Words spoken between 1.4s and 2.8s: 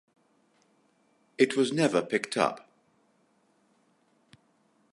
was never picked up.